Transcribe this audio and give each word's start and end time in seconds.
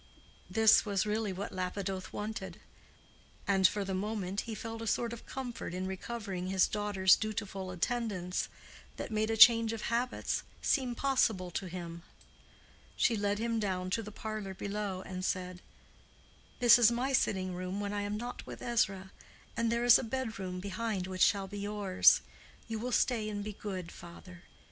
This 0.49 0.83
was 0.83 1.05
really 1.05 1.31
what 1.31 1.51
Lapidoth 1.51 2.11
wanted. 2.11 2.59
And 3.47 3.67
for 3.67 3.85
the 3.85 3.93
moment 3.93 4.41
he 4.49 4.55
felt 4.55 4.81
a 4.81 4.87
sort 4.87 5.13
of 5.13 5.27
comfort 5.27 5.75
in 5.75 5.85
recovering 5.85 6.47
his 6.47 6.65
daughter's 6.65 7.15
dutiful 7.15 7.69
attendance, 7.69 8.49
that 8.97 9.11
made 9.11 9.29
a 9.29 9.37
change 9.37 9.73
of 9.73 9.83
habits 9.93 10.41
seem 10.59 10.95
possible 10.95 11.51
to 11.51 11.67
him. 11.67 12.01
She 12.95 13.15
led 13.15 13.37
him 13.37 13.59
down 13.59 13.91
to 13.91 14.01
the 14.01 14.11
parlor 14.11 14.55
below, 14.55 15.03
and 15.03 15.23
said, 15.23 15.61
"This 16.59 16.79
is 16.79 16.91
my 16.91 17.13
sitting 17.13 17.53
room 17.53 17.79
when 17.79 17.93
I 17.93 18.01
am 18.01 18.17
not 18.17 18.43
with 18.47 18.63
Ezra, 18.63 19.11
and 19.55 19.71
there 19.71 19.85
is 19.85 19.99
a 19.99 20.03
bedroom 20.03 20.59
behind 20.59 21.05
which 21.05 21.21
shall 21.21 21.45
be 21.47 21.59
yours. 21.59 22.21
You 22.67 22.79
will 22.79 22.91
stay 22.91 23.29
and 23.29 23.43
be 23.43 23.53
good, 23.53 23.91
father. 23.91 24.41